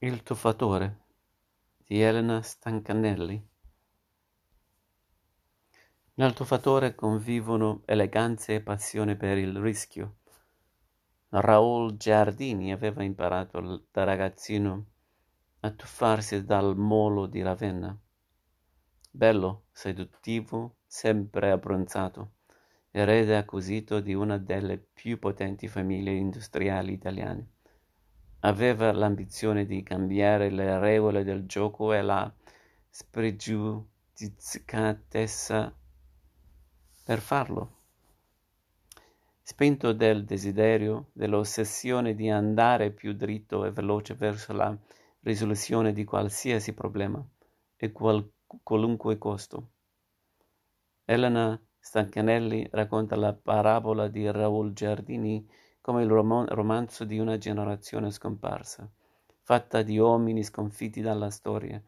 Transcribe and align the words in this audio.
Il 0.00 0.22
tuffatore 0.22 1.06
di 1.84 2.00
Elena 2.00 2.40
Stancanelli 2.40 3.48
Nel 6.14 6.32
tuffatore 6.34 6.94
convivono 6.94 7.82
eleganza 7.84 8.52
e 8.52 8.60
passione 8.60 9.16
per 9.16 9.38
il 9.38 9.56
rischio. 9.58 10.18
Raoul 11.30 11.96
Giardini 11.96 12.70
aveva 12.70 13.02
imparato 13.02 13.86
da 13.90 14.04
ragazzino 14.04 14.86
a 15.62 15.70
tuffarsi 15.72 16.44
dal 16.44 16.76
molo 16.76 17.26
di 17.26 17.42
Ravenna. 17.42 17.98
Bello, 19.10 19.64
seduttivo, 19.72 20.76
sempre 20.86 21.50
abbronzato 21.50 22.34
erede 22.92 23.36
acquisito 23.36 23.98
di 23.98 24.14
una 24.14 24.38
delle 24.38 24.78
più 24.78 25.18
potenti 25.18 25.66
famiglie 25.66 26.12
industriali 26.12 26.92
italiane. 26.92 27.57
Aveva 28.40 28.92
l'ambizione 28.92 29.66
di 29.66 29.82
cambiare 29.82 30.50
le 30.50 30.78
regole 30.78 31.24
del 31.24 31.46
gioco 31.46 31.92
e 31.92 32.02
la 32.02 32.32
spregiudicatezza 32.88 35.74
per 37.04 37.20
farlo. 37.20 37.76
Spinto 39.42 39.92
dal 39.92 40.24
desiderio, 40.24 41.10
dell'ossessione 41.12 42.14
di 42.14 42.28
andare 42.28 42.90
più 42.90 43.14
dritto 43.14 43.64
e 43.64 43.72
veloce 43.72 44.14
verso 44.14 44.52
la 44.52 44.76
risoluzione 45.20 45.92
di 45.92 46.04
qualsiasi 46.04 46.74
problema 46.74 47.24
e 47.76 47.92
qual- 47.92 48.30
qualunque 48.62 49.18
costo. 49.18 49.70
Elena 51.04 51.60
Stancanelli 51.78 52.68
racconta 52.70 53.16
la 53.16 53.32
parabola 53.32 54.08
di 54.08 54.30
Raoul 54.30 54.74
Giardini 54.74 55.48
come 55.88 56.02
il 56.02 56.10
romanzo 56.10 57.06
di 57.06 57.18
una 57.18 57.38
generazione 57.38 58.10
scomparsa, 58.10 58.86
fatta 59.40 59.80
di 59.80 59.96
uomini 59.96 60.42
sconfitti 60.42 61.00
dalla 61.00 61.30
storia, 61.30 61.82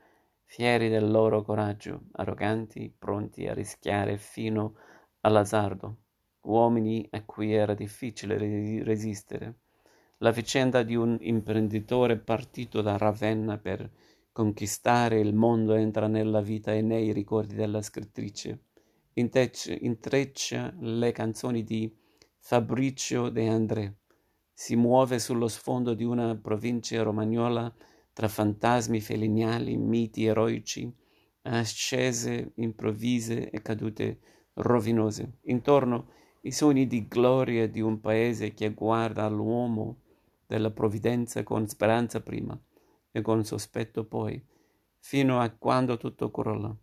fieri 0.46 0.88
del 0.88 1.10
loro 1.10 1.42
coraggio, 1.42 2.04
arroganti, 2.12 2.90
pronti 2.98 3.46
a 3.46 3.52
rischiare 3.52 4.16
fino 4.16 4.76
all'azzardo, 5.20 5.96
uomini 6.44 7.06
a 7.10 7.22
cui 7.24 7.52
era 7.52 7.74
difficile 7.74 8.38
resistere. 8.82 9.58
La 10.20 10.30
vicenda 10.30 10.82
di 10.82 10.96
un 10.96 11.18
imprenditore 11.20 12.16
partito 12.16 12.80
da 12.80 12.96
Ravenna 12.96 13.58
per 13.58 13.86
conquistare 14.32 15.20
il 15.20 15.34
mondo 15.34 15.74
entra 15.74 16.06
nella 16.06 16.40
vita 16.40 16.72
e 16.72 16.80
nei 16.80 17.12
ricordi 17.12 17.54
della 17.54 17.82
scrittrice 17.82 18.60
intreccia 19.12 20.72
le 20.78 21.12
canzoni 21.12 21.64
di 21.64 21.99
Fabrizio 22.42 23.28
De 23.28 23.46
André. 23.46 23.94
Si 24.52 24.74
muove 24.74 25.20
sullo 25.20 25.46
sfondo 25.46 25.94
di 25.94 26.02
una 26.02 26.34
provincia 26.36 27.00
romagnola 27.02 27.72
tra 28.12 28.26
fantasmi 28.26 29.00
feliniali, 29.00 29.76
miti 29.76 30.24
eroici, 30.24 30.92
ascese 31.42 32.52
improvvise 32.56 33.50
e 33.50 33.62
cadute 33.62 34.18
rovinose. 34.54 35.38
Intorno 35.42 36.08
i 36.40 36.50
sogni 36.50 36.86
di 36.88 37.06
gloria 37.06 37.68
di 37.68 37.80
un 37.80 38.00
paese 38.00 38.52
che 38.52 38.70
guarda 38.70 39.24
all'uomo 39.24 40.00
della 40.46 40.70
provvidenza 40.70 41.44
con 41.44 41.68
speranza 41.68 42.20
prima 42.20 42.58
e 43.12 43.20
con 43.20 43.44
sospetto 43.44 44.04
poi, 44.04 44.42
fino 44.98 45.38
a 45.40 45.50
quando 45.50 45.96
tutto 45.98 46.30
crolla 46.32 46.74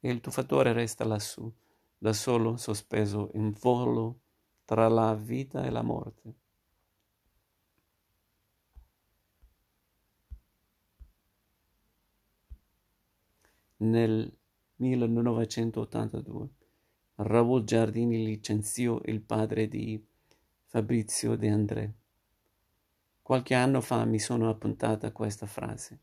e 0.00 0.10
il 0.10 0.20
tuffatore 0.20 0.72
resta 0.72 1.04
lassù 1.04 1.50
da 1.96 2.12
solo 2.12 2.56
sospeso 2.56 3.30
in 3.34 3.54
volo 3.60 4.22
tra 4.64 4.88
la 4.88 5.14
vita 5.14 5.64
e 5.64 5.70
la 5.70 5.82
morte. 5.82 6.34
Nel 13.78 14.32
1982 14.76 16.48
Raoul 17.16 17.64
Giardini 17.64 18.24
licenziò 18.24 19.00
il 19.04 19.20
padre 19.20 19.68
di 19.68 20.02
Fabrizio 20.64 21.36
De 21.36 21.48
André. 21.48 21.94
Qualche 23.20 23.54
anno 23.54 23.80
fa 23.80 24.04
mi 24.04 24.18
sono 24.18 24.48
appuntata 24.48 25.12
questa 25.12 25.46
frase. 25.46 25.98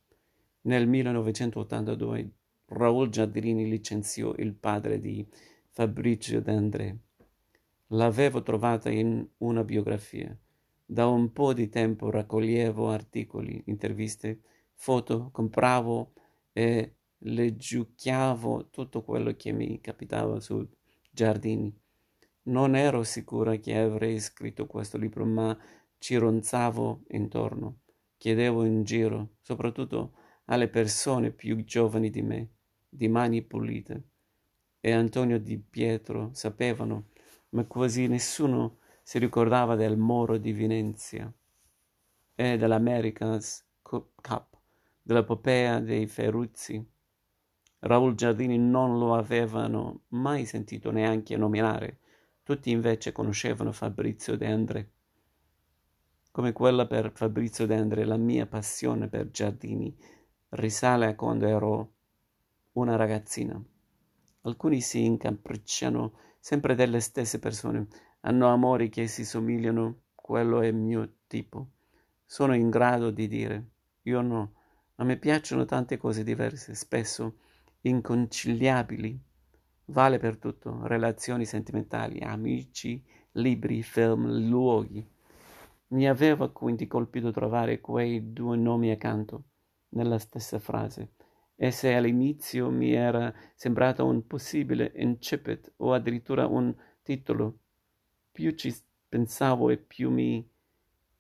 Nel 0.62 0.88
1982 0.88 2.32
Raoul 2.66 3.10
Giardini 3.10 3.68
licenziò 3.68 4.34
il 4.38 4.54
padre 4.54 5.00
di 5.00 5.28
Fabrizio 5.70 6.42
D'André. 6.42 6.98
L'avevo 7.94 8.42
trovata 8.42 8.90
in 8.90 9.28
una 9.40 9.66
biografia. 9.66 10.34
Da 10.86 11.08
un 11.08 11.34
po' 11.34 11.54
di 11.54 11.68
tempo 11.68 12.10
raccoglievo 12.10 12.90
articoli, 12.90 13.62
interviste, 13.66 14.40
foto, 14.76 15.30
compravo 15.32 16.14
e 16.54 16.96
leggiucchiavo 17.18 18.70
tutto 18.70 19.04
quello 19.04 19.36
che 19.36 19.52
mi 19.52 19.82
capitava 19.82 20.40
su 20.40 20.66
giardini. 21.12 21.74
Non 22.44 22.78
ero 22.78 23.04
sicura 23.04 23.58
che 23.58 23.78
avrei 23.78 24.20
scritto 24.22 24.68
questo 24.68 24.98
libro, 24.98 25.26
ma 25.26 25.58
ci 25.98 26.16
ronzavo 26.16 27.04
intorno, 27.10 27.80
chiedevo 28.16 28.64
in 28.64 28.84
giro, 28.84 29.32
soprattutto 29.42 30.14
alle 30.46 30.70
persone 30.70 31.32
più 31.32 31.62
giovani 31.66 32.10
di 32.10 32.22
me, 32.22 32.50
di 32.88 33.10
mani 33.10 33.42
pulite 33.42 34.04
e 34.80 34.92
Antonio 34.92 35.40
Di 35.40 35.60
Pietro 35.60 36.30
sapevano, 36.34 37.10
ma 37.52 37.66
quasi 37.66 38.08
nessuno 38.08 38.78
si 39.02 39.20
ricordava 39.20 39.76
del 39.76 39.98
Moro 39.98 40.38
di 40.38 40.52
Venezia 40.52 41.32
e 42.36 42.58
dell'America's 42.58 43.66
Cup, 43.82 44.58
dell'epopea 45.02 45.80
dei 45.80 46.08
Ferruzzi. 46.08 46.86
Raul 47.80 48.16
Giardini 48.16 48.58
non 48.58 48.98
lo 49.00 49.16
avevano 49.16 50.02
mai 50.10 50.46
sentito 50.46 50.92
neanche 50.92 51.36
nominare, 51.36 52.00
tutti 52.44 52.70
invece 52.70 53.12
conoscevano 53.12 53.72
Fabrizio 53.72 54.38
De 54.38 54.48
André. 54.48 54.92
Come 56.32 56.54
quella 56.54 56.88
per 56.88 57.12
Fabrizio 57.14 57.66
De 57.66 57.76
André, 57.76 58.06
la 58.06 58.18
mia 58.18 58.46
passione 58.46 59.08
per 59.08 59.32
Giardini 59.32 59.94
risale 60.50 61.08
a 61.08 61.16
quando 61.16 61.48
ero 61.48 61.92
una 62.74 62.96
ragazzina. 62.96 63.62
Alcuni 64.42 64.80
si 64.80 65.04
incapricciano 65.04 66.14
sempre 66.42 66.74
delle 66.74 67.00
stesse 67.02 67.38
persone, 67.38 67.88
hanno 68.22 68.48
amori 68.48 68.90
che 68.90 69.06
si 69.06 69.24
somigliano, 69.24 70.06
quello 70.16 70.62
è 70.62 70.68
il 70.68 70.76
mio 70.76 71.18
tipo. 71.28 71.68
Sono 72.26 72.56
in 72.56 72.72
grado 72.72 73.12
di 73.12 73.28
dire, 73.28 73.70
io 74.04 74.22
no, 74.22 74.54
a 74.96 75.04
me 75.04 75.18
piacciono 75.18 75.66
tante 75.66 75.98
cose 75.98 76.24
diverse, 76.24 76.74
spesso 76.74 77.38
inconciliabili. 77.82 79.22
Vale 79.86 80.18
per 80.18 80.38
tutto, 80.38 80.88
relazioni 80.88 81.46
sentimentali, 81.46 82.20
amici, 82.22 83.04
libri, 83.34 83.84
film, 83.84 84.48
luoghi. 84.48 85.08
Mi 85.90 86.10
aveva 86.10 86.50
quindi 86.50 86.88
colpito 86.88 87.32
trovare 87.32 87.80
quei 87.82 88.34
due 88.34 88.58
nomi 88.58 88.90
accanto, 88.90 89.44
nella 89.90 90.18
stessa 90.18 90.58
frase 90.58 91.12
e 91.64 91.70
se 91.70 91.94
all'inizio 91.94 92.72
mi 92.72 92.92
era 92.94 93.32
sembrato 93.54 94.04
un 94.04 94.26
possibile 94.26 94.94
incipit 94.96 95.74
o 95.78 95.94
addirittura 95.94 96.48
un 96.48 96.74
titolo, 97.04 97.56
più 98.32 98.56
ci 98.56 98.74
pensavo 99.08 99.70
e 99.70 99.78
più 99.78 100.10
mi 100.10 100.44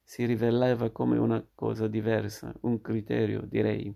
si 0.01 0.25
rivelava 0.25 0.89
come 0.89 1.19
una 1.19 1.45
cosa 1.53 1.87
diversa, 1.87 2.51
un 2.61 2.81
criterio, 2.81 3.41
direi. 3.41 3.95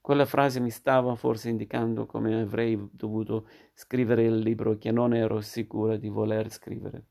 Quella 0.00 0.26
frase 0.26 0.60
mi 0.60 0.70
stava 0.70 1.16
forse 1.16 1.48
indicando 1.48 2.06
come 2.06 2.40
avrei 2.40 2.78
dovuto 2.92 3.48
scrivere 3.74 4.22
il 4.22 4.38
libro 4.38 4.78
che 4.78 4.92
non 4.92 5.12
ero 5.12 5.40
sicura 5.40 5.96
di 5.96 6.08
voler 6.08 6.52
scrivere. 6.52 7.02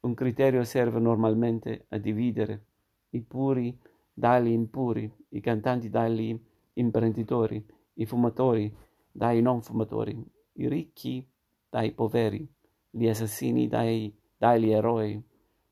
Un 0.00 0.12
criterio 0.12 0.62
serve 0.64 1.00
normalmente 1.00 1.86
a 1.88 1.96
dividere 1.96 2.64
i 3.12 3.22
puri 3.22 3.74
dagli 4.12 4.50
impuri, 4.50 5.10
i 5.30 5.40
cantanti 5.40 5.88
dagli 5.88 6.38
imprenditori, 6.74 7.78
i 8.00 8.06
fumatori 8.06 8.74
dai 9.12 9.42
non 9.42 9.62
fumatori, 9.62 10.16
i 10.54 10.68
ricchi 10.68 11.26
dai 11.68 11.92
poveri, 11.92 12.48
gli 12.88 13.06
assassini 13.06 13.68
dai, 13.68 14.12
dagli 14.36 14.70
eroi, 14.70 15.22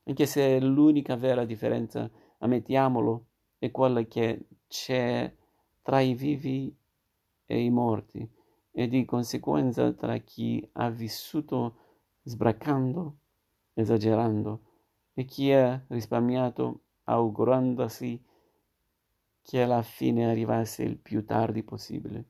anche 0.03 0.25
se 0.25 0.59
l'unica 0.59 1.15
vera 1.15 1.43
differenza, 1.43 2.09
ammettiamolo, 2.37 3.25
è 3.57 3.71
quella 3.71 4.03
che 4.03 4.45
c'è 4.67 5.33
tra 5.81 5.99
i 6.01 6.13
vivi 6.13 6.73
e 7.45 7.63
i 7.63 7.69
morti 7.71 8.27
e 8.71 8.87
di 8.87 9.05
conseguenza 9.05 9.91
tra 9.93 10.15
chi 10.17 10.67
ha 10.73 10.89
vissuto 10.89 11.77
sbraccando, 12.21 13.17
esagerando, 13.73 14.61
e 15.13 15.25
chi 15.25 15.51
ha 15.51 15.83
risparmiato 15.87 16.81
augurandosi 17.05 18.23
che 19.49 19.63
alla 19.63 19.81
fine 19.81 20.29
arrivasse 20.29 20.83
il 20.83 20.97
più 20.97 21.25
tardi 21.25 21.63
possibile. 21.63 22.23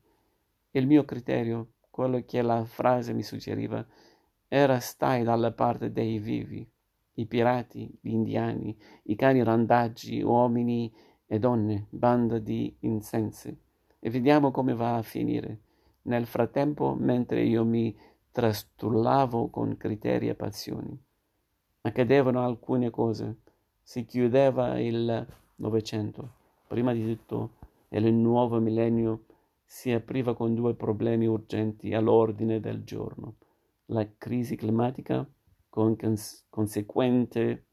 Il 0.70 0.86
mio 0.86 1.04
criterio, 1.04 1.72
quello 1.90 2.24
che 2.24 2.40
la 2.40 2.64
frase 2.64 3.12
mi 3.12 3.22
suggeriva, 3.22 3.86
era 4.48 4.80
stai 4.80 5.22
dalla 5.22 5.52
parte 5.52 5.92
dei 5.92 6.18
vivi, 6.18 6.66
i 7.12 7.26
pirati, 7.26 7.94
gli 8.00 8.12
indiani, 8.12 8.74
i 9.02 9.16
cani 9.16 9.42
randaggi, 9.42 10.22
uomini 10.22 10.90
e 11.26 11.38
donne, 11.38 11.88
banda 11.90 12.38
di 12.38 12.74
insensi. 12.80 13.54
E 13.98 14.08
vediamo 14.08 14.50
come 14.50 14.72
va 14.72 14.96
a 14.96 15.02
finire. 15.02 15.60
Nel 16.04 16.24
frattempo, 16.24 16.96
mentre 16.98 17.42
io 17.42 17.66
mi 17.66 17.94
trastullavo 18.32 19.50
con 19.50 19.76
criteri 19.76 20.30
e 20.30 20.34
passioni, 20.34 20.98
accadevano 21.82 22.42
alcune 22.42 22.88
cose. 22.88 23.40
Si 23.82 24.06
chiudeva 24.06 24.80
il 24.80 25.26
Novecento. 25.56 26.38
Prima 26.70 26.92
di 26.92 27.04
tutto, 27.04 27.54
il 27.88 28.14
nuovo 28.14 28.60
millennio 28.60 29.24
si 29.64 29.90
apriva 29.90 30.36
con 30.36 30.54
due 30.54 30.76
problemi 30.76 31.26
urgenti 31.26 31.92
all'ordine 31.94 32.60
del 32.60 32.84
giorno. 32.84 33.38
La 33.86 34.08
crisi 34.16 34.54
climatica, 34.54 35.28
con 35.68 35.96
cons- 35.96 36.46
conseguente 36.48 37.66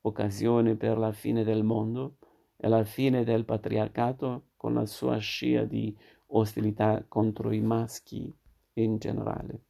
occasione 0.00 0.74
per 0.76 0.96
la 0.96 1.12
fine 1.12 1.44
del 1.44 1.62
mondo, 1.62 2.16
e 2.56 2.66
la 2.66 2.82
fine 2.82 3.24
del 3.24 3.44
patriarcato 3.44 4.52
con 4.56 4.72
la 4.72 4.86
sua 4.86 5.18
scia 5.18 5.64
di 5.64 5.94
ostilità 6.28 7.04
contro 7.06 7.52
i 7.52 7.60
maschi 7.60 8.34
in 8.72 8.96
generale. 8.96 9.64